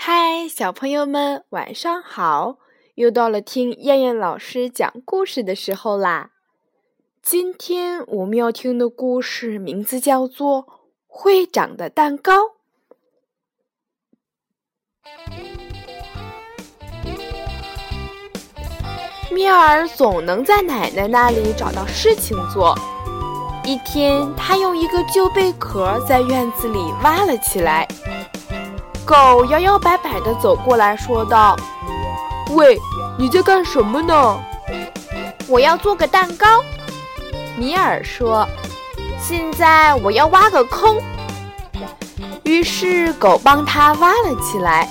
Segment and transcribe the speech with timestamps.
[0.00, 2.58] 嗨，小朋友们，晚上好！
[2.94, 6.30] 又到了听燕燕老师讲故事的时候啦。
[7.20, 10.62] 今天我们要听的故事名字叫做
[11.08, 12.32] 《会长的蛋糕》。
[19.32, 22.72] 米尔总能在奶奶那里找到事情做。
[23.64, 27.86] 一天，他用一个旧贝壳在院子里挖了起来。
[29.08, 31.56] 狗摇摇摆摆地走过来说道
[32.52, 32.78] ：“喂，
[33.16, 34.38] 你在干什么呢
[35.48, 36.62] ？”“我要做个蛋糕。”
[37.56, 38.46] 米尔说。
[39.18, 40.98] “现在我要挖个坑。”
[42.44, 44.86] 于是狗帮他挖了起来。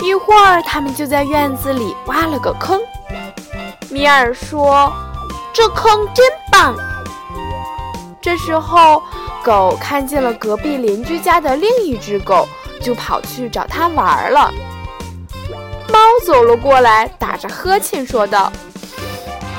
[0.00, 2.80] 一会儿，他们就在院子里挖了个坑。
[3.88, 4.92] 米尔说
[5.54, 6.74] ：“这坑真棒。”
[8.20, 9.00] 这时候，
[9.44, 12.48] 狗看见了隔壁邻居家的另一只狗。
[12.80, 14.52] 就跑去找他玩了。
[15.88, 18.52] 猫走了过来，打着呵欠说道：“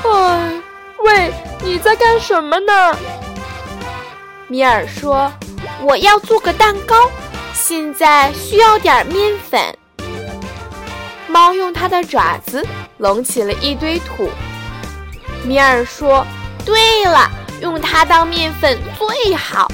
[0.04, 0.60] 哎，
[1.04, 2.96] 喂，你在干什么呢？”
[4.46, 5.32] 米尔说
[5.82, 7.10] ：“我要做个蛋糕，
[7.52, 9.60] 现在需要点面粉。”
[11.26, 12.66] 猫用它的爪子
[12.98, 14.28] 拢起了一堆土。
[15.44, 16.26] 米尔说
[16.64, 17.30] ：“对了，
[17.60, 19.70] 用它当面粉最好。”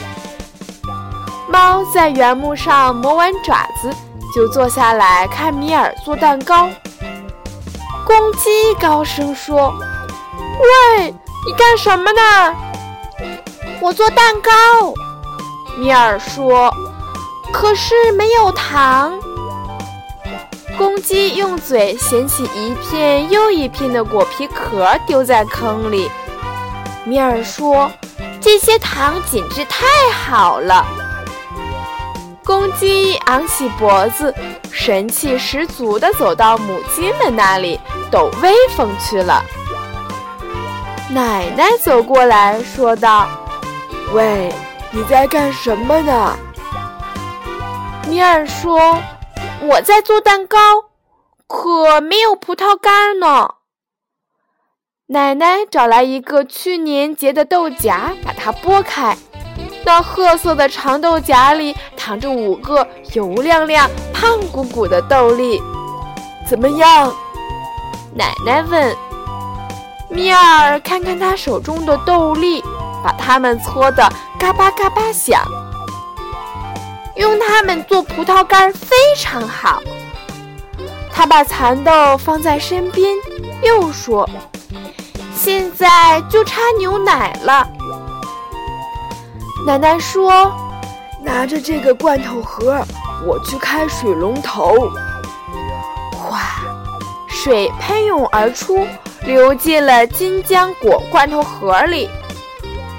[1.49, 3.91] 猫在原木上磨完爪子，
[4.35, 6.69] 就坐下来看米尔做蛋糕。
[8.05, 9.73] 公鸡高声说
[10.99, 11.15] ：“喂，
[11.47, 12.57] 你干什么呢
[13.81, 14.51] ？”“我做蛋糕。”
[15.79, 16.73] 米尔说
[17.53, 19.13] ，“可是没有糖。”
[20.77, 26.11] 公鸡用嘴衔起一片又一片的果皮壳，丢在坑里。
[27.05, 27.91] 米尔说
[28.43, 30.85] ：“这些糖简直太好了。”
[32.47, 34.33] 公鸡昂起脖子，
[34.71, 39.43] 神气十足地走到母鸡们那里抖威风去了。
[41.11, 43.29] 奶奶走过来说道
[44.15, 44.55] ：“喂，
[44.93, 46.39] 你在干什么呢？”
[48.09, 49.03] 米尔说
[49.63, 50.59] ：“我在做蛋糕，
[51.49, 53.55] 可没有葡萄干呢。”
[55.09, 59.17] 奶奶找来一个去年结的豆荚，把它剥开。
[59.87, 65.63] 那褐色的长豆荚里躺着五个油亮亮、胖鼓鼓的豆粒，
[66.45, 67.15] 怎么样？
[68.13, 68.97] 奶奶问。
[70.09, 72.61] 米尔看看他手中的豆粒，
[73.01, 75.41] 把它们搓得嘎巴嘎巴响。
[77.15, 79.81] 用它们做葡萄干非常好。
[81.13, 83.15] 他把蚕豆放在身边，
[83.63, 84.29] 又说
[85.33, 87.69] ：“现在就差牛奶了。”
[89.67, 90.53] 奶奶说
[91.21, 92.81] ：“拿着这个罐头盒，
[93.27, 94.89] 我去开水龙头。”
[96.15, 96.39] 哗，
[97.29, 98.87] 水喷涌而出，
[99.25, 102.09] 流进了金浆果罐头盒里。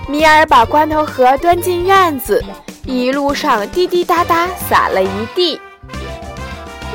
[0.09, 2.44] 米尔把罐头盒端进院子，
[2.83, 5.61] 一路上滴滴答答洒了一地。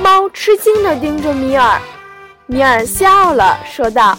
[0.03, 1.81] 猫吃惊地盯着米尔，
[2.45, 4.19] 米尔笑了，说道：“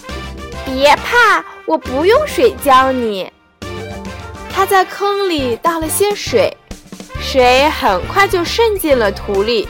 [0.66, 3.32] 别怕，我不用水浇你。”
[4.56, 6.56] 他在坑里倒了些水，
[7.20, 9.68] 水很快就渗进了土里。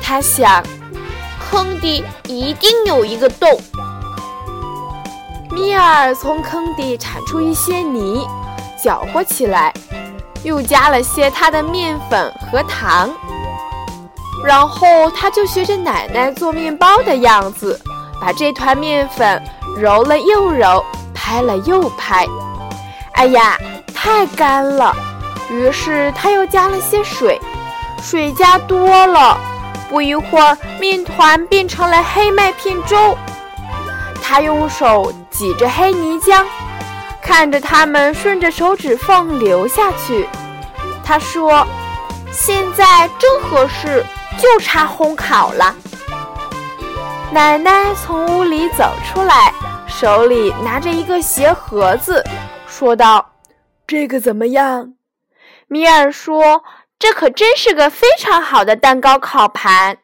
[0.00, 0.62] 他想，
[1.50, 3.60] 坑底一定有一个洞。
[5.50, 8.26] 米尔从坑底铲出一些泥，
[8.82, 9.74] 搅和起来，
[10.44, 13.10] 又加了些他的面粉和糖。
[14.44, 17.78] 然后他就学着奶奶做面包的样子，
[18.20, 19.42] 把这团面粉
[19.76, 22.24] 揉了又揉，拍了又拍。
[23.14, 23.58] 哎呀！
[24.06, 24.94] 太干了，
[25.50, 27.40] 于是他又加了些水，
[28.00, 29.36] 水加多了，
[29.90, 33.18] 不一会儿面团变成了黑麦片粥。
[34.22, 36.44] 他用手挤着黑泥浆，
[37.20, 40.28] 看着它们顺着手指缝流下去。
[41.04, 41.66] 他说
[42.30, 44.06] ：“现在正合适，
[44.38, 45.74] 就差烘烤了。”
[47.32, 49.52] 奶奶从屋里走出来，
[49.88, 52.24] 手里拿着一个鞋盒子，
[52.68, 53.26] 说道。
[53.86, 54.94] 这个怎么样？
[55.68, 56.64] 米尔说
[56.98, 59.96] ：“这可真是个非常好的蛋糕烤盘。”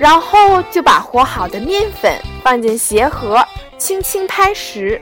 [0.00, 3.44] 然后就把和好的面粉放进鞋盒，
[3.78, 5.00] 轻轻拍实。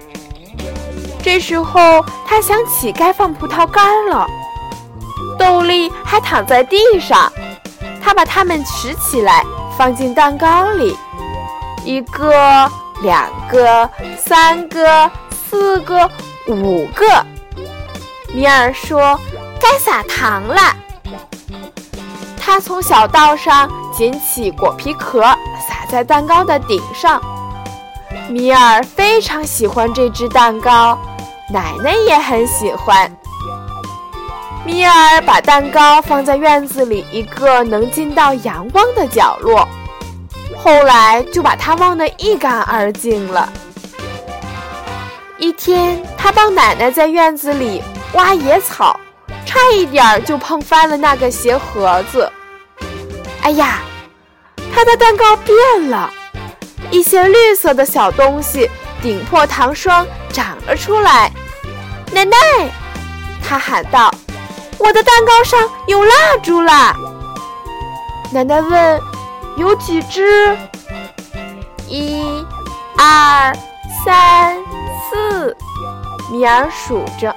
[1.23, 4.27] 这时候他想起该放葡萄干了，
[5.39, 7.33] 豆粒还躺在地上，
[8.03, 9.43] 他把它们拾起来
[9.79, 10.95] 放进蛋糕里，
[11.83, 12.71] 一个、
[13.03, 13.89] 两个、
[14.19, 15.11] 三个、
[15.49, 16.11] 四个、
[16.47, 17.07] 五个。
[18.33, 19.19] 米尔说
[19.61, 20.61] ：“该撒糖了。”
[22.39, 25.21] 他从小道上捡起果皮壳，
[25.69, 27.21] 撒在蛋糕的顶上。
[28.29, 30.99] 米尔非常喜欢这只蛋糕，
[31.53, 33.11] 奶奶也很喜欢。
[34.65, 39.67] 米尔把蛋糕放在院子里一个能进到阳光的角落，
[40.57, 43.49] 后来就把它忘得一干二净了。
[45.39, 47.83] 一天，他帮奶奶在院子里
[48.13, 48.99] 挖野草，
[49.47, 52.31] 差一点就碰翻了那个鞋盒子。
[53.43, 53.81] 哎呀，
[54.75, 56.11] 他的蛋糕变了，
[56.91, 58.71] 一些绿色的小东西
[59.03, 61.33] 顶破糖霜长了出来。
[62.13, 62.37] 奶奶，
[63.43, 64.13] 他喊道。
[64.83, 66.97] 我的蛋糕上有蜡烛啦！
[68.33, 69.01] 奶奶问
[69.59, 70.57] ：“有几只？”
[71.87, 72.43] 一、
[72.97, 73.55] 二、
[74.03, 74.57] 三、
[75.11, 75.55] 四，
[76.33, 77.35] 米尔数着。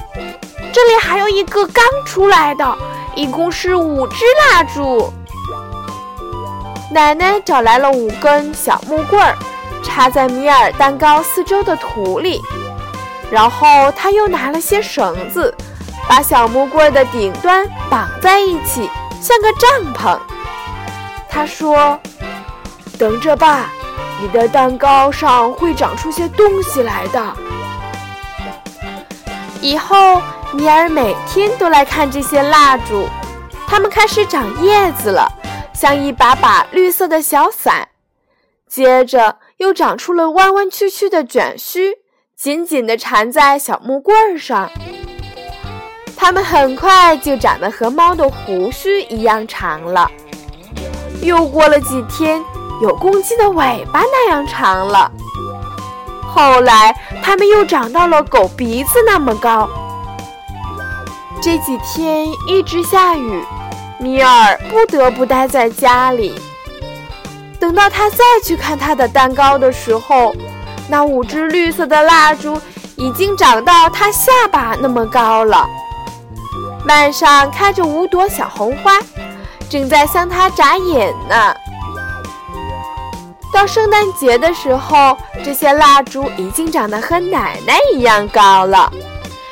[0.74, 2.78] 这里还有一个刚出来的，
[3.16, 5.14] 一共是五支蜡烛。
[6.92, 9.38] 奶奶找来了五根小木棍儿，
[9.84, 12.42] 插在米尔蛋糕四周的土里，
[13.30, 15.54] 然后她又拿了些绳子。
[16.10, 18.90] 把小木棍的顶端绑在一起，
[19.22, 20.20] 像个帐篷。
[21.30, 21.98] 她说
[23.00, 23.70] ：“等着吧，
[24.22, 27.34] 你的蛋糕上会长出些东西来的。”
[29.62, 30.22] 以后，
[30.54, 33.08] 米尔每天都来看这些蜡烛，
[33.68, 35.28] 它们开始长叶子了，
[35.74, 37.88] 像一把把绿色的小伞。
[38.70, 41.96] 接着，又长出了弯弯曲曲的卷须，
[42.36, 44.70] 紧紧地缠在小木棍上。
[46.16, 50.10] 它们很快就长得和猫的胡须一样长了。
[51.22, 52.40] 又过了几天，
[52.80, 55.12] 有公鸡的尾巴那样长了。
[56.28, 59.68] 后来，它们又长到了狗鼻子那么高。
[61.44, 63.44] 这几天一直下雨，
[64.00, 66.34] 米尔不得不待在家里。
[67.60, 70.34] 等到他再去看他的蛋糕的时候，
[70.88, 72.58] 那五只绿色的蜡烛
[72.96, 75.68] 已经长到他下巴那么高了。
[76.88, 78.94] 岸上开着五朵小红花，
[79.70, 81.54] 正在向他眨眼呢。
[83.52, 88.90] 到圣诞节的时候，这些蜡烛已经长得和奶奶一样高了，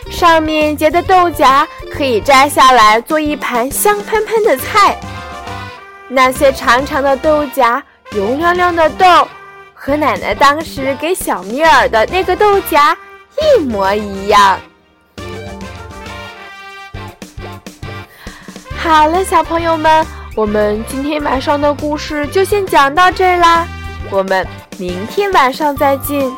[0.10, 4.98] 上面结的豆荚可以摘下来做一盘香喷喷的菜。
[6.08, 9.28] 那些长长的豆荚，油亮亮的豆，
[9.74, 12.98] 和奶奶当时给小米尔的那个豆荚
[13.38, 14.60] 一模一样。
[18.78, 20.06] 好了，小朋友们，
[20.36, 23.68] 我们今天晚上的故事就先讲到这儿啦。
[24.10, 24.46] 我们
[24.78, 26.30] 明天晚上再见，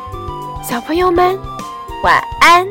[0.62, 1.36] 小朋友们，
[2.04, 2.66] 晚安。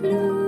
[0.00, 0.39] blue.